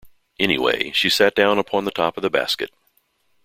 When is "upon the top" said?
1.59-2.17